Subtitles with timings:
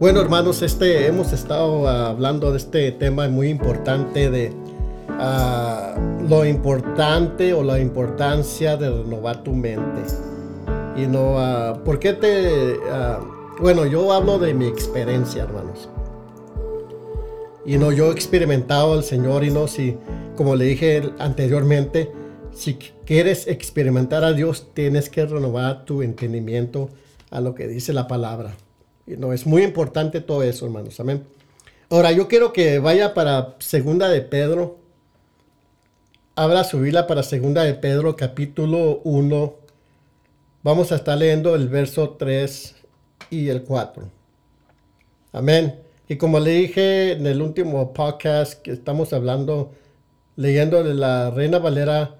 [0.00, 4.52] Bueno, hermanos, este, hemos estado hablando de este tema muy importante de
[5.08, 10.02] ah, lo importante o la importancia de renovar tu mente.
[10.96, 12.76] Y no, uh, ¿por qué te...
[12.88, 13.18] Ah,
[13.58, 15.88] bueno, yo hablo de mi experiencia, hermanos.
[17.66, 19.96] Y no, yo he experimentado al Señor y no, si,
[20.36, 22.12] como le dije anteriormente,
[22.52, 22.74] si
[23.04, 26.88] quieres experimentar a Dios, tienes que renovar tu entendimiento
[27.32, 28.54] a lo que dice la palabra.
[29.16, 31.00] No, es muy importante todo eso, hermanos.
[31.00, 31.24] Amén.
[31.88, 34.76] Ahora, yo quiero que vaya para Segunda de Pedro.
[36.34, 39.54] Abra su Biblia para Segunda de Pedro, capítulo 1.
[40.62, 42.74] Vamos a estar leyendo el verso 3
[43.30, 44.10] y el 4.
[45.32, 45.80] Amén.
[46.08, 49.72] Y como le dije en el último podcast que estamos hablando,
[50.36, 52.16] leyendo de la Reina Valera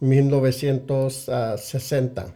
[0.00, 2.34] 1960.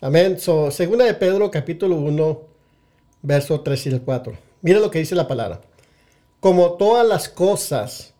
[0.00, 0.40] Amén.
[0.40, 2.55] So, segunda de Pedro, capítulo 1
[3.26, 4.32] verso 3 y el 4.
[4.62, 5.60] Mira lo que dice la palabra.
[6.40, 8.14] Como todas las cosas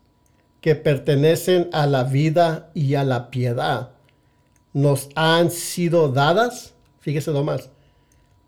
[0.60, 3.90] que pertenecen a la vida y a la piedad
[4.72, 7.70] nos han sido dadas, fíjese nomás,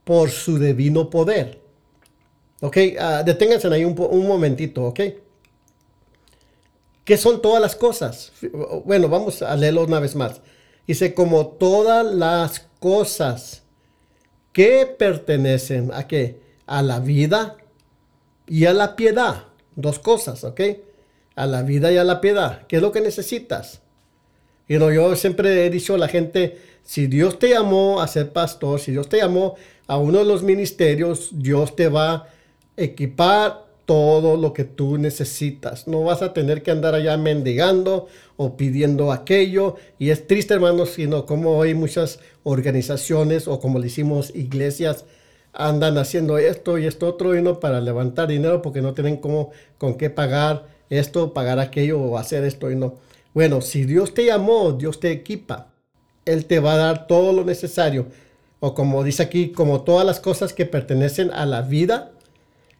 [0.04, 1.60] por su divino poder.
[2.60, 5.00] Ok, uh, deténganse ahí un, un momentito, ok.
[7.04, 8.32] ¿Qué son todas las cosas?
[8.84, 10.40] Bueno, vamos a leerlo una vez más.
[10.86, 13.62] Dice, como todas las cosas
[14.52, 16.47] que pertenecen a qué?
[16.68, 17.56] A la vida
[18.46, 19.46] y a la piedad.
[19.74, 20.60] Dos cosas, ¿ok?
[21.34, 22.66] A la vida y a la piedad.
[22.68, 23.80] ¿Qué es lo que necesitas?
[24.68, 28.32] Y no, yo siempre he dicho a la gente, si Dios te llamó a ser
[28.32, 32.28] pastor, si Dios te llamó a uno de los ministerios, Dios te va a
[32.76, 35.88] equipar todo lo que tú necesitas.
[35.88, 39.76] No vas a tener que andar allá mendigando o pidiendo aquello.
[39.98, 45.06] Y es triste, hermanos, sino como hoy muchas organizaciones o como le hicimos iglesias
[45.52, 49.50] andan haciendo esto y esto otro y no para levantar dinero porque no tienen cómo,
[49.78, 52.96] con qué pagar esto, pagar aquello o hacer esto y no.
[53.34, 55.72] Bueno, si Dios te llamó, Dios te equipa.
[56.24, 58.06] Él te va a dar todo lo necesario.
[58.60, 62.12] O como dice aquí, como todas las cosas que pertenecen a la vida,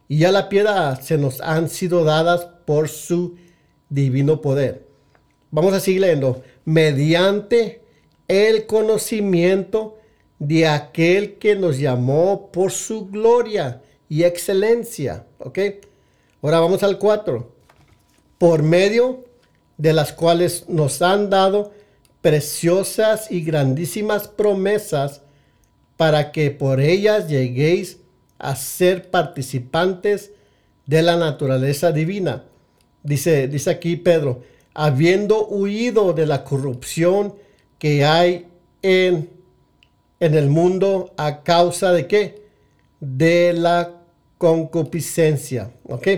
[0.09, 3.37] y a la piedad se nos han sido dadas por su
[3.91, 4.87] divino poder.
[5.51, 6.43] Vamos a seguir leyendo.
[6.65, 7.83] Mediante
[8.27, 9.98] el conocimiento
[10.39, 15.27] de aquel que nos llamó por su gloria y excelencia.
[15.39, 15.59] ¿Ok?
[16.43, 17.53] Ahora vamos al 4.
[18.39, 19.25] Por medio
[19.77, 21.73] de las cuales nos han dado
[22.21, 25.23] preciosas y grandísimas promesas
[25.97, 27.99] para que por ellas lleguéis
[28.39, 30.33] a ser participantes
[30.87, 32.45] de la naturaleza divina.
[33.03, 34.43] Dice, dice aquí Pedro,
[34.75, 37.35] habiendo huido de la corrupción
[37.79, 38.47] que hay
[38.83, 39.31] en,
[40.21, 42.43] en el mundo a causa de qué?
[43.01, 43.93] De la
[44.39, 45.73] concupiscencia.
[45.85, 46.09] ¿Ok?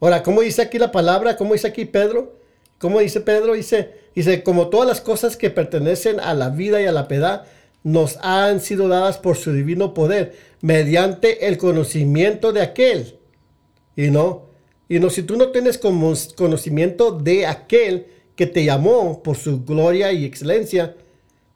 [0.00, 1.36] Ahora, ¿cómo dice aquí la palabra?
[1.36, 2.36] ¿Cómo dice aquí Pedro?
[2.78, 3.54] ¿Cómo dice Pedro?
[3.54, 7.44] Dice, dice, como todas las cosas que pertenecen a la vida y a la piedad,
[7.82, 13.18] nos han sido dadas por su divino poder, mediante el conocimiento de aquel.
[13.94, 14.46] Y no,
[14.88, 20.12] y no, si tú no tienes conocimiento de aquel que te llamó por su gloria
[20.12, 20.94] y excelencia,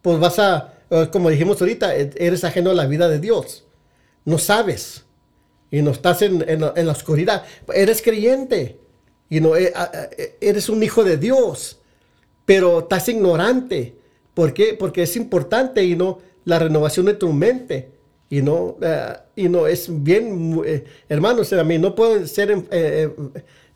[0.03, 0.75] pues vas a,
[1.11, 3.65] como dijimos ahorita, e-, eres ajeno a la vida de Dios.
[4.25, 5.05] No sabes.
[5.71, 7.45] Y no estás en, la oscuridad.
[7.73, 8.79] Eres creyente.
[9.29, 9.73] Y no, eh,
[10.19, 11.79] eh, eres un hijo de Dios.
[12.45, 14.01] Pero estás ignorante
[14.35, 14.75] ¿Por qué?
[14.79, 17.91] Porque es importante y no la renovación de tu mente.
[18.29, 23.11] Y no, eh, y no es bien, eh, hermanos, a mí no puedo hacer eh,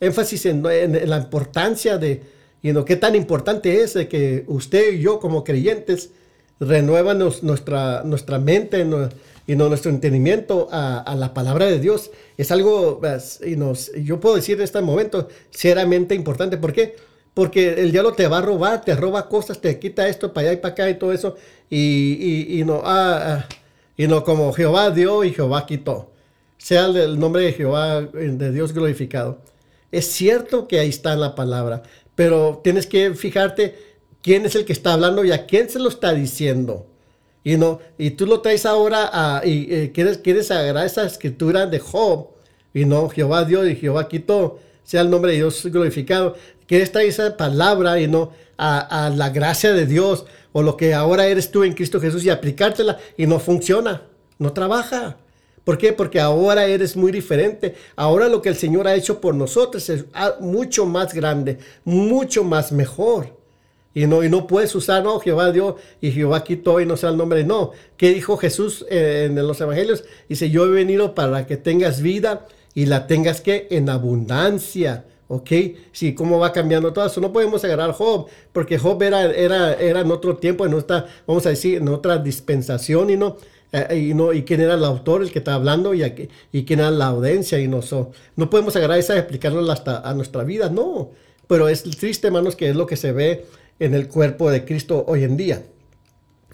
[0.01, 2.23] énfasis en, la importancia de,
[2.63, 6.13] y no, qué tan importante es de que usted y yo como creyentes
[6.60, 8.87] renuevan nuestra, nuestra mente
[9.47, 12.10] y no, nuestro entendimiento a, la palabra de Dios.
[12.37, 13.00] Es algo,
[13.44, 16.56] y nos, yo puedo decir en este momento, seriamente importante.
[16.56, 16.97] ¿Por qué?
[17.34, 20.59] porque el diablo te va a robar, te roba cosas, te quita esto para allá
[20.59, 21.37] y para acá y todo eso,
[21.69, 23.48] y, no, ah, ah,
[23.97, 26.12] y no como Jehová dio y Jehová quitó.
[26.57, 29.41] Sea el nombre de Jehová, de Dios glorificado.
[29.91, 31.83] Es cierto que ahí está la palabra,
[32.15, 33.77] pero tienes que fijarte
[34.24, 36.86] quién es el que está hablando y a quién se lo está diciendo.
[37.44, 41.66] Y, no, y tú lo traes ahora a, y eh, quieres, quieres agarrar esa escritura
[41.66, 42.28] de Job,
[42.72, 46.34] y no, Jehová dio y Jehová quitó sea el nombre de Dios glorificado
[46.66, 51.26] que esta esa palabra y no a, la gracia de Dios o lo que ahora
[51.26, 54.03] eres tú en Cristo Jesús y aplicártela y no funciona,
[54.38, 55.18] no trabaja.
[55.65, 55.92] ¿Por qué?
[55.92, 57.74] Porque ahora eres muy diferente.
[57.97, 60.04] Ahora lo que el Señor ha hecho por nosotros es
[60.41, 63.44] mucho más grande, mucho más mejor.
[63.95, 67.11] Y no, y no puedes usar, no, Jehová Dios y Jehová quitó y no sea
[67.11, 67.45] el nombre.
[67.45, 67.71] No.
[67.97, 70.05] ¿Qué dijo Jesús eh, en los evangelios?
[70.29, 75.05] Dice, yo he venido para que tengas vida y la tengas que en abundancia.
[75.29, 75.51] ¿Ok?
[75.93, 77.21] Sí, cómo va cambiando todo eso.
[77.21, 81.47] No podemos agarrar Job, porque Job era, era, era en otro tiempo, en otra, vamos
[81.47, 83.37] a decir, en otra dispensación y no.
[83.73, 86.05] Eh, y, no, y quién era el autor, el que está hablando, y,
[86.53, 87.81] y quién era la audiencia, y no,
[88.37, 91.11] no podemos agarrar esa y aplicarlo hasta a nuestra vida, no.
[91.49, 93.47] Pero es triste, hermanos, que es lo que se ve
[93.78, 95.62] en el cuerpo de Cristo hoy en día.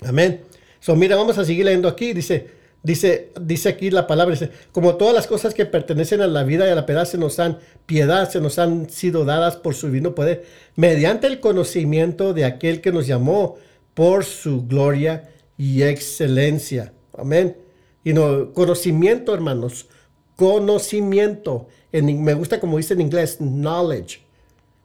[0.03, 0.43] Amén.
[0.81, 2.13] So, mira, vamos a seguir leyendo aquí.
[2.13, 2.49] Dice,
[2.83, 6.67] dice, dice aquí la palabra, dice, como todas las cosas que pertenecen a la vida
[6.67, 9.89] y a la piedad se nos han piedad, se nos han sido dadas por su
[9.89, 10.45] divino poder,
[10.77, 13.57] mediante el conocimiento de aquel que nos llamó
[13.95, 16.93] por su gloria y excelencia.
[17.17, 17.57] Amén.
[18.03, 19.89] Y no, conocimiento, hermanos,
[20.37, 21.69] conocimiento.
[21.93, 24.21] En, me gusta como dice en inglés, knowledge.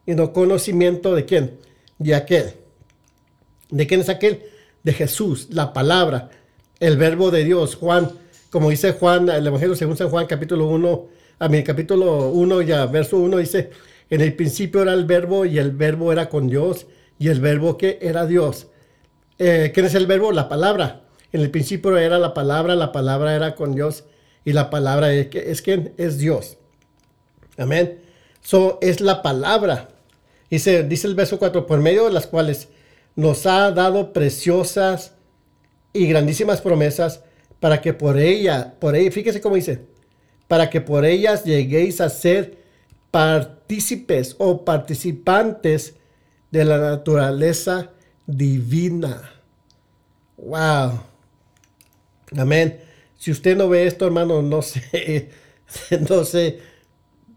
[0.06, 1.58] Y no, conocimiento de quién?
[1.98, 2.54] De aquel.
[3.70, 4.44] ¿De quién es aquel?
[4.84, 6.30] De Jesús, la palabra,
[6.80, 7.76] el verbo de Dios.
[7.76, 8.12] Juan,
[8.50, 11.08] como dice Juan, el Evangelio según San Juan, capítulo 1,
[11.40, 13.72] a mi capítulo 1, ya verso 1 dice,
[14.10, 16.86] en el principio era el verbo y el verbo era con Dios
[17.18, 18.68] y el verbo que era Dios.
[19.40, 20.32] Eh, ¿Quién es el verbo?
[20.32, 21.02] La palabra.
[21.32, 24.06] En el principio era la palabra, la palabra era con Dios
[24.46, 25.94] y la palabra es, es quién?
[25.98, 26.58] Es Dios.
[27.58, 28.00] Amén.
[28.42, 29.90] So es la palabra.
[30.50, 32.70] Dice, dice el verso 4, por medio de las cuales
[33.16, 35.14] nos ha dado preciosas
[35.94, 37.22] y grandísimas promesas
[37.60, 39.82] para que por ella, por ella, fíjese cómo dice,
[40.48, 42.58] para que por ellas lleguéis a ser
[43.12, 45.96] partícipes o participantes
[46.52, 47.92] de la naturaleza
[48.28, 49.32] divina.
[50.38, 51.00] Wow.
[52.38, 52.80] Amén.
[53.18, 55.30] Si usted no ve esto, hermano, no sé,
[56.10, 56.60] no sé,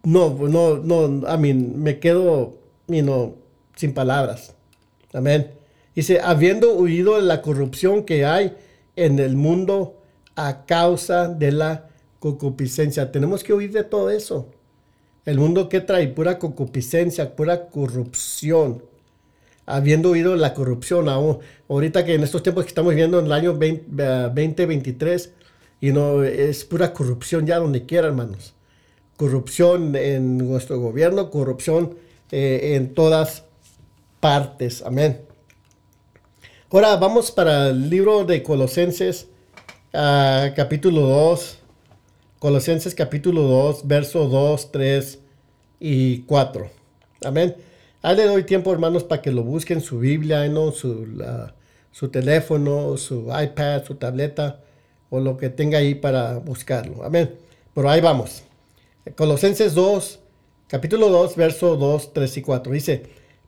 [0.02, 2.58] no, no, no, a mí me quedo
[2.88, 3.36] y no,
[3.76, 4.54] sin palabras.
[5.12, 5.52] Amén.
[5.94, 8.56] Dice, habiendo huido de la corrupción que hay
[8.96, 10.00] en el mundo
[10.36, 11.88] a causa de la
[12.18, 13.10] concupiscencia.
[13.12, 14.48] Tenemos que huir de todo eso.
[15.24, 18.82] El mundo que trae pura concupiscencia, pura corrupción.
[19.66, 21.08] Habiendo huido de la corrupción,
[21.68, 25.32] ahorita que en estos tiempos que estamos viviendo en el año 2023,
[25.80, 28.54] y no es pura corrupción ya donde quiera, hermanos.
[29.16, 31.96] Corrupción en nuestro gobierno, corrupción
[32.30, 33.44] eh, en todas
[34.20, 34.82] partes.
[34.82, 35.22] Amén.
[36.70, 39.28] Ahora vamos para el libro de Colosenses,
[39.94, 41.58] ah, capítulo 2.
[42.38, 45.18] Colosenses capítulo 2, verso 2, 3
[45.80, 46.70] y 4.
[47.24, 47.56] Amén.
[48.02, 50.70] Ahí le doy tiempo, hermanos, para que lo busquen su Biblia, ¿no?
[50.70, 51.06] su,
[51.90, 54.60] su teléfono, su iPad, su tableta
[55.10, 57.02] o lo que tenga ahí para buscarlo.
[57.02, 57.34] Amén.
[57.74, 58.42] Pero ahí vamos.
[59.16, 60.20] Colosenses 2,
[60.68, 62.72] capítulo 2, verso 2, 3 y 4.
[62.72, 63.02] Dice,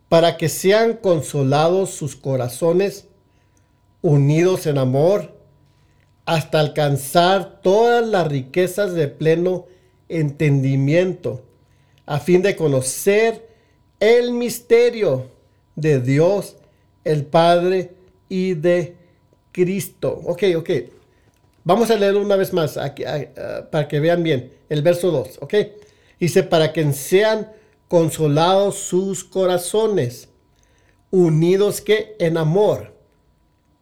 [0.08, 3.06] para que sean consolados sus corazones,
[4.02, 5.38] unidos en amor,
[6.24, 9.66] hasta alcanzar todas las riquezas de pleno
[10.08, 11.42] entendimiento,
[12.06, 13.48] a fin de conocer
[14.00, 15.30] el misterio
[15.76, 16.56] de Dios,
[17.04, 17.92] el Padre
[18.28, 18.96] y de
[19.52, 20.20] Cristo.
[20.24, 20.70] Ok, ok.
[21.64, 22.78] Vamos a leerlo una vez más
[23.70, 25.54] para que vean bien el verso 2, ok.
[26.20, 27.50] Dice, para que sean
[27.88, 30.28] consolados sus corazones,
[31.10, 32.94] unidos que en amor,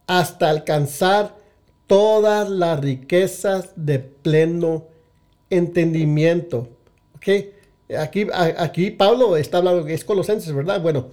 [0.07, 1.37] hasta alcanzar
[1.87, 4.87] todas las riquezas de pleno
[5.51, 6.69] entendimiento.
[7.17, 7.29] ¿Ok?
[7.99, 10.81] Aquí, aquí Pablo está hablando es Colosenses, ¿verdad?
[10.81, 11.09] Bueno,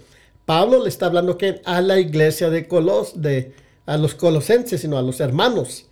[0.45, 3.53] Pablo le está hablando que a la iglesia de Colos, de,
[3.85, 5.87] a los colosenses, sino a los hermanos.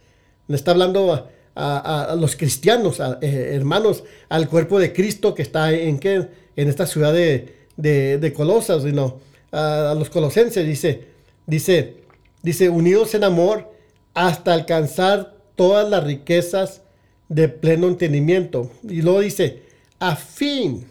[0.47, 5.99] Le está hablando a, los cristianos, eh, hermanos, al cuerpo de Cristo que está en,
[5.99, 6.27] ¿qué?
[6.55, 9.19] en esta ciudad de, de, Colosas, sino
[9.51, 11.07] a, los colosenses, dice,
[11.45, 11.97] dice,
[12.41, 13.71] dice, unidos en amor
[14.13, 16.81] hasta alcanzar todas las riquezas
[17.29, 18.71] de pleno entendimiento.
[18.83, 19.63] Y luego dice,
[19.99, 20.87] a fin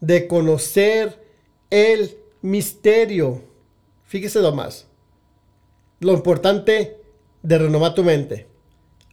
[0.00, 1.18] de conocer
[1.70, 3.42] el misterio.
[4.06, 4.86] Fíjese lo más.
[6.00, 6.98] Lo importante
[7.42, 8.53] de renovar tu mente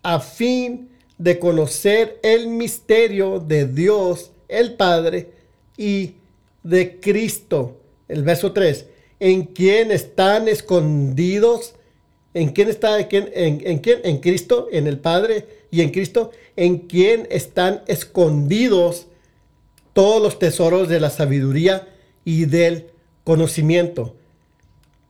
[0.03, 5.29] a fin de conocer el misterio de Dios el Padre
[5.77, 6.15] y
[6.63, 7.77] de Cristo.
[8.07, 8.85] El verso 3.
[9.19, 11.75] En quien están escondidos.
[12.33, 12.99] ¿En quién está?
[12.99, 13.99] ¿En, en, en quién?
[14.03, 16.31] En Cristo, en el Padre y en Cristo.
[16.55, 19.07] En quien están escondidos
[19.93, 21.87] todos los tesoros de la sabiduría
[22.25, 22.87] y del
[23.23, 24.15] conocimiento.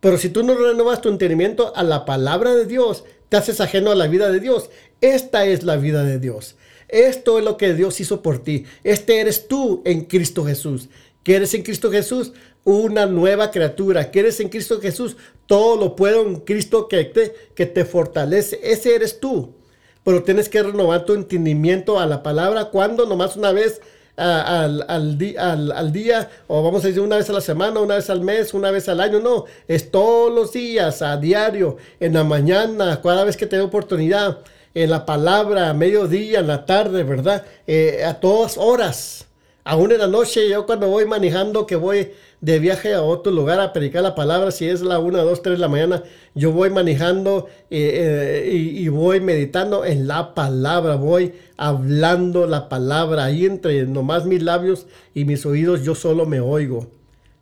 [0.01, 3.91] Pero si tú no renovas tu entendimiento a la palabra de Dios, te haces ajeno
[3.91, 4.70] a la vida de Dios.
[5.00, 6.58] Esta es la vida de Dios.
[6.89, 8.65] Esto es lo que Dios hizo por ti.
[8.84, 10.89] Este eres tú en Cristo Jesús.
[11.24, 12.34] ¿Qué eres en Cristo Jesús?
[12.63, 15.17] una nueva criatura, que eres en Cristo Jesús,
[15.48, 18.60] todo lo puedo en Cristo que te, que te fortalece.
[18.63, 19.55] Ese eres tú.
[20.03, 23.81] Pero tienes que renovar tu entendimiento a la palabra cuando nomás una vez
[24.22, 28.10] al, al, al, día, o vamos a decir una vez a la semana, una vez
[28.10, 32.24] al mes, una vez al año, no, es todos los días, a diario, en la
[32.24, 34.40] mañana, cada vez que tengo oportunidad,
[34.74, 37.46] en la palabra, a mediodía, en la tarde, ¿verdad?
[37.68, 39.25] Eh, a todas horas,
[39.63, 43.60] aún en la noche, yo cuando voy manejando, que voy de viaje a otro lugar
[43.60, 46.71] a predicar la palabra, si es la 1, 2, 3 de la mañana, yo voy
[46.71, 53.86] manejando eh, eh, y, voy meditando en la palabra, voy hablando la palabra, ahí entre
[53.86, 56.89] nomás mis labios y mis oídos yo solo me oigo.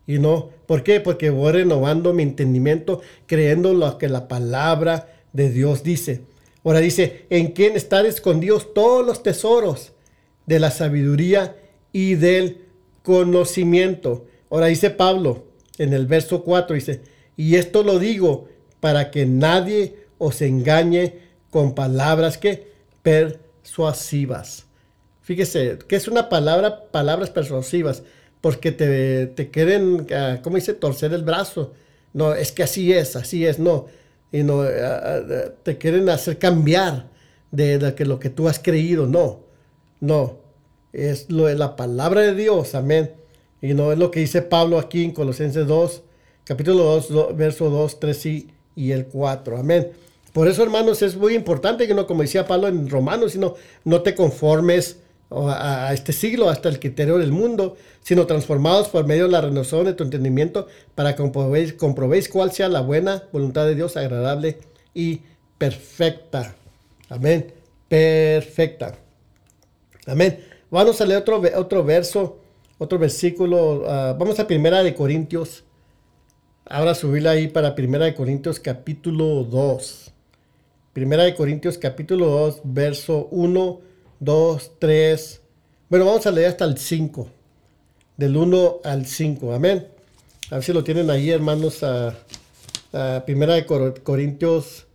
[0.06, 1.00] Y no, ¿por qué?
[1.00, 6.24] Porque voy renovando mi entendimiento, creyendo lo que la palabra de Dios dice.
[6.65, 9.94] Ahora dice, en quién están escondidos todos los tesoros
[10.46, 11.56] de la sabiduría
[11.94, 12.65] y del
[13.03, 14.25] conocimiento.
[14.50, 15.46] Ahora dice Pablo
[15.77, 17.01] en el verso 4, dice,
[17.38, 24.65] y esto lo digo para que nadie os engañe con palabras que persuasivas.
[25.22, 28.03] Fíjese, que es una palabra, palabras persuasivas,
[28.41, 30.74] porque te, te quieren, ah, ¿cómo dice?
[30.74, 31.74] Torcer el brazo.
[32.13, 33.88] No, es que así es, así es, no.
[34.32, 34.68] Y no, ah,
[35.03, 37.10] ah, te quieren hacer cambiar
[37.51, 39.41] de, que lo que tú has creído, no,
[40.00, 40.38] no.
[40.94, 43.12] Es lo la palabra de Dios, amén.
[43.62, 46.01] Y no es lo que dice Pablo aquí en Colosenses 2,
[46.46, 48.25] capítulo 2, verso 2, 3
[48.75, 49.58] y, el 4.
[49.58, 49.92] Amén.
[50.34, 54.01] Por eso, hermanos, es muy importante que no, como decía Pablo en Romanos, sino no
[54.01, 55.00] te conformes
[55.30, 59.86] a, este siglo, hasta el criterio del mundo, sino transformados por medio de la renovación
[59.86, 64.58] de tu entendimiento para que comprobéis, comprobéis cuál sea la buena voluntad de Dios, agradable
[64.94, 65.22] y
[65.58, 66.56] perfecta.
[67.10, 67.54] Amén.
[67.89, 68.96] Perfecta.
[70.08, 70.44] Amén.
[70.72, 72.39] Vamos a leer otro, otro verso
[72.80, 73.84] otro versículo.
[73.88, 75.64] Ah, vamos a Primera de Corintios.
[76.66, 80.14] Ahora subirla ahí para Primera de Corintios capítulo 2.
[80.94, 83.82] Primera de Corintios capítulo 2, verso 1,
[84.20, 85.42] 2, 3.
[85.90, 87.30] Bueno, vamos a leer hasta el 5.
[88.18, 89.54] Del 1 al 5.
[89.54, 89.88] Amén.
[90.50, 91.84] A ver si lo tienen ahí, hermanos.
[91.84, 92.16] A,
[93.24, 94.88] Primera de Corintios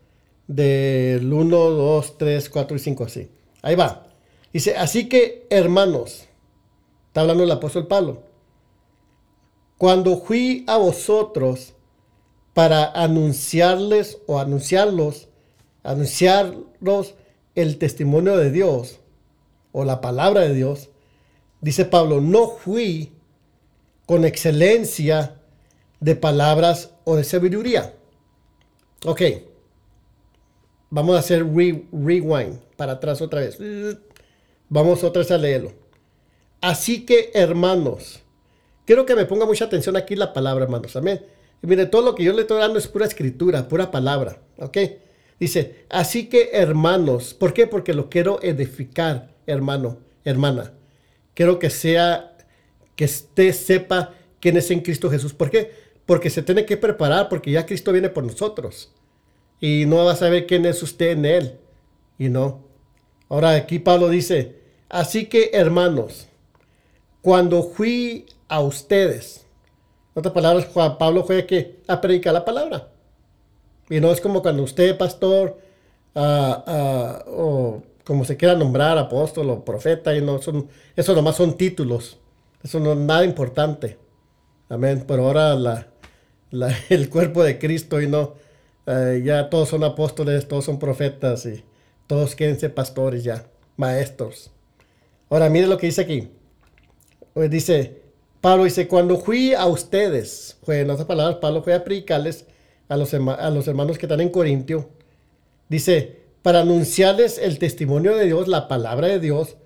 [0.48, 3.28] del 1, 2, 3, 4 y 5 así.
[3.62, 4.08] Ahí va.
[4.52, 6.26] Dice, así que hermanos,
[7.14, 8.24] Está hablando el apóstol Pablo.
[9.78, 11.74] Cuando fui a vosotros
[12.54, 15.28] para anunciarles o anunciarlos,
[15.84, 17.14] anunciarlos
[17.54, 18.98] el testimonio de Dios
[19.70, 20.90] o la palabra de Dios,
[21.60, 23.12] dice Pablo, no fui
[24.06, 25.40] con excelencia
[26.00, 27.94] de palabras o de sabiduría.
[29.06, 29.22] Ok,
[30.90, 33.56] vamos a hacer rewind para atrás otra vez.
[34.68, 35.83] Vamos otra vez a leerlo.
[36.64, 38.22] Así que, hermanos,
[38.86, 40.96] quiero que me ponga mucha atención aquí la palabra, hermanos.
[40.96, 41.20] Amén.
[41.60, 44.40] Mire, todo lo que yo le estoy dando es pura escritura, pura palabra.
[44.56, 44.78] ¿Ok?
[45.38, 47.66] Dice, así que, hermanos, ¿por qué?
[47.66, 50.72] Porque lo quiero edificar, hermano, hermana.
[51.34, 52.34] Quiero que sea,
[52.96, 55.34] que usted sepa quién es en Cristo Jesús.
[55.34, 55.70] ¿Por qué?
[56.06, 58.90] Porque se tiene que preparar, porque ya Cristo viene por nosotros.
[59.60, 61.58] Y no va a saber quién es usted en Él.
[62.18, 62.64] Y no.
[63.28, 66.28] Ahora aquí Pablo dice, así que hermanos,
[67.24, 69.46] cuando fui a ustedes.
[70.14, 72.90] En otras palabras, Juan Pablo fue que a predicar la palabra.
[73.88, 75.58] Y no es como cuando usted, pastor,
[76.14, 81.36] ah, ah, o como se quiera nombrar, apóstol o profeta, y no son, eso nomás
[81.36, 82.18] son títulos.
[82.62, 83.96] Eso no es nada importante.
[84.68, 85.02] Amén.
[85.08, 85.86] Pero ahora la,
[86.90, 88.34] el cuerpo de Cristo y no,
[88.84, 91.64] eh, ya todos son apóstoles, todos son profetas y
[92.06, 93.46] todos quieren ser pastores ya,
[93.78, 94.50] maestros.
[95.30, 96.28] Ahora, mire lo que dice aquí.
[97.34, 98.00] Pues dice,
[98.40, 102.46] Pablo dice, cuando fui a ustedes, fue, en otras palabras, Pablo fue a predicarles
[102.88, 104.88] a los, a los hermanos que están en Corintio,
[105.68, 109.56] dice, para anunciarles el testimonio de Dios, la palabra de Dios,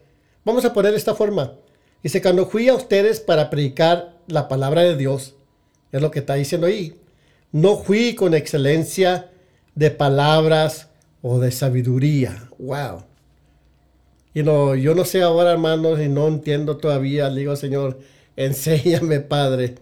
[0.45, 1.57] vamos a poner esta forma.
[2.03, 5.35] Dice, cuando fui a ustedes para predicar la palabra de Dios,
[5.93, 6.99] es lo que está diciendo ahí,
[7.53, 9.31] no fui con excelencia
[9.75, 10.89] de palabras
[11.21, 12.49] o de sabiduría.
[12.59, 13.08] Wow
[14.43, 17.31] yo no sé ahora, hermanos, y no entiendo todavía.
[17.31, 17.99] Digo, Señor,
[18.37, 19.77] enséñame, Padre,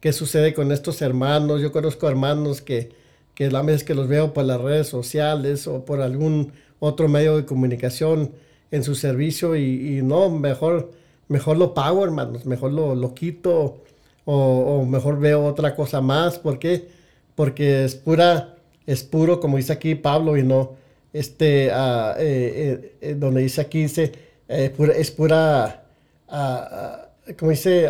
[0.00, 1.60] qué sucede con estos hermanos.
[1.60, 2.92] Yo conozco hermanos que,
[3.34, 7.36] que la vez que los veo por las redes sociales o por algún otro medio
[7.36, 8.32] de comunicación
[8.70, 10.92] en su servicio y, no, mejor,
[11.28, 13.82] mejor lo pago, hermanos, mejor lo, lo quito
[14.24, 16.38] o, mejor veo otra cosa más.
[16.38, 16.88] ¿Por qué?
[17.34, 20.72] Porque es pura, es puro, como dice aquí Pablo, y no,
[21.18, 24.12] este, uh, eh, eh, donde dice aquí, dice,
[24.48, 25.84] eh, es pura,
[26.28, 27.88] uh, como dice,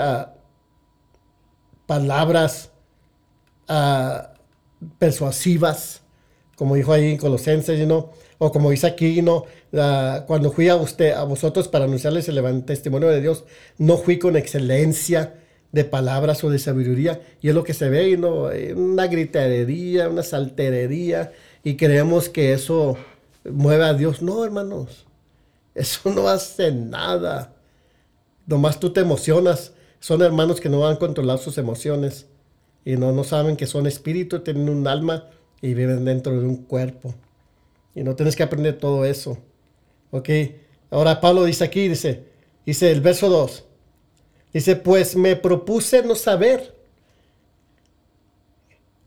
[1.86, 2.70] palabras
[3.68, 4.32] ah,
[4.98, 6.02] persuasivas,
[6.56, 8.12] como dijo ahí en Colosenses, ¿no?
[8.38, 9.44] o como dice aquí, ¿no?
[9.74, 13.44] Ah, cuando fui a usted, a vosotros para anunciarles el testimonio de Dios,
[13.78, 15.34] no fui con excelencia
[15.72, 18.50] de palabras o de sabiduría, y es lo que se ve, ¿no?
[18.76, 21.32] Una gritería, una salterería,
[21.64, 22.96] y creemos que eso
[23.52, 24.22] mueve a Dios.
[24.22, 25.06] No, hermanos,
[25.74, 27.54] eso no hace nada.
[28.46, 29.72] Nomás tú te emocionas.
[30.00, 32.26] Son hermanos que no han controlado sus emociones
[32.84, 35.24] y no, no saben que son espíritus, tienen un alma
[35.60, 37.14] y viven dentro de un cuerpo.
[37.94, 39.38] Y no tienes que aprender todo eso.
[40.10, 40.28] Ok.
[40.90, 42.24] Ahora Pablo dice aquí, dice,
[42.64, 43.64] dice el verso 2.
[44.52, 46.76] Dice, pues me propuse no saber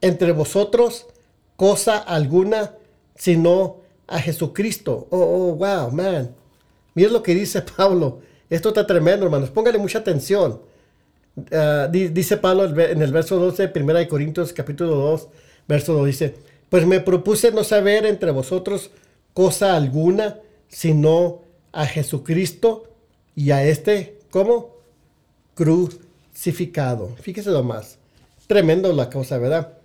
[0.02, 1.08] entre vosotros
[1.56, 2.74] cosa alguna
[3.20, 3.79] sino
[4.10, 5.08] a Jesucristo.
[5.12, 6.36] Oh, oh, wow, man.
[6.96, 8.22] Mira lo que dice Pablo.
[8.50, 9.50] Esto está tremendo, hermanos.
[9.50, 10.62] Póngale mucha atención.
[11.52, 15.28] Ah, dice Pablo en el verso 12, 1 Corintios capítulo 2,
[15.68, 16.36] verso 2, dice,
[16.70, 18.92] pues me propuse no saber entre vosotros
[19.34, 22.92] cosa alguna, sino a Jesucristo
[23.36, 24.76] y a este, ¿cómo?
[25.56, 27.16] Crucificado.
[27.22, 27.98] Fíjese lo más.
[28.48, 29.78] Tremendo la cosa, ¿verdad?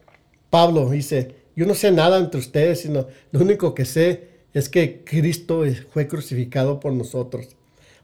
[0.51, 5.03] Pablo dice, yo no sé nada entre ustedes, sino lo único que sé es que
[5.05, 7.49] Cristo fue crucificado por nosotros.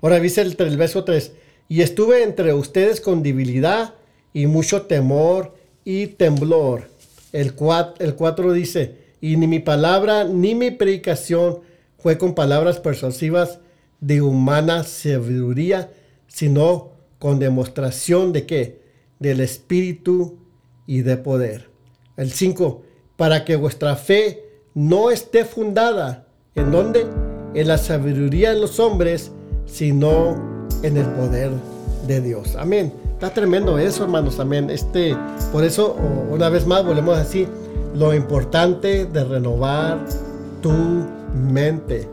[0.02, 1.32] Ahora dice el, verso 3,
[1.68, 3.94] y estuve entre ustedes con debilidad
[4.32, 5.54] y mucho temor
[5.84, 6.88] y temblor.
[7.32, 11.60] El 4, el 4 dice, y ni mi palabra ni mi predicación
[11.98, 13.60] fue con palabras persuasivas
[14.00, 15.92] de humana sabiduría,
[16.26, 18.80] sino con demostración de qué?
[19.18, 20.38] Del Espíritu
[20.86, 21.68] y de poder.
[22.16, 22.82] El 5,
[23.20, 26.24] para que vuestra fe no esté fundada
[26.54, 27.06] en donde?
[27.52, 29.30] En la sabiduría de los hombres,
[29.66, 31.50] sino en el poder
[32.06, 32.56] de Dios.
[32.56, 32.90] Amén.
[33.12, 34.40] Está tremendo eso, hermanos.
[34.40, 34.70] Amén.
[34.70, 35.14] Este,
[35.52, 35.98] por eso,
[36.30, 37.46] una vez más, volvemos a decir
[37.94, 39.98] lo importante de renovar
[40.62, 40.72] tu
[41.34, 42.08] mente.